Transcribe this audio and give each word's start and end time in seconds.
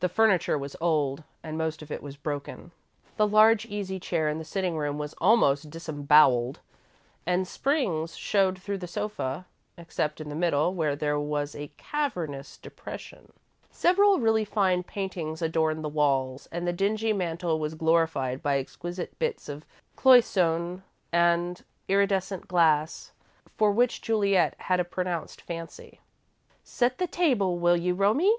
The 0.00 0.08
furniture 0.08 0.58
was 0.58 0.74
old 0.80 1.22
and 1.44 1.56
most 1.56 1.80
of 1.80 1.92
it 1.92 2.02
was 2.02 2.16
broken. 2.16 2.72
The 3.16 3.28
large 3.28 3.66
easy 3.66 4.00
chair 4.00 4.28
in 4.28 4.38
the 4.38 4.44
sitting 4.44 4.76
room 4.76 4.98
was 4.98 5.14
almost 5.18 5.70
disembowelled, 5.70 6.58
and 7.24 7.46
springs 7.46 8.16
showed 8.16 8.58
through 8.60 8.78
the 8.78 8.88
sofa, 8.88 9.46
except 9.78 10.20
in 10.20 10.28
the 10.28 10.34
middle, 10.34 10.74
where 10.74 10.96
there 10.96 11.20
was 11.20 11.54
a 11.54 11.70
cavernous 11.76 12.56
depression. 12.56 13.32
Several 13.70 14.18
really 14.18 14.44
fine 14.44 14.82
paintings 14.82 15.40
adorned 15.40 15.84
the 15.84 15.88
walls, 15.88 16.48
and 16.50 16.66
the 16.66 16.72
dingy 16.72 17.12
mantel 17.12 17.60
was 17.60 17.76
glorified 17.76 18.42
by 18.42 18.58
exquisite 18.58 19.16
bits 19.20 19.48
of 19.48 19.64
Cloisonne 19.94 20.82
and 21.12 21.62
iridescent 21.86 22.48
glass, 22.48 23.12
for 23.56 23.70
which 23.70 24.02
Juliet 24.02 24.56
had 24.62 24.80
a 24.80 24.84
pronounced 24.84 25.40
fancy. 25.40 26.00
"Set 26.64 26.98
the 26.98 27.06
table, 27.06 27.56
will 27.60 27.76
you, 27.76 27.94
Romie?" 27.94 28.34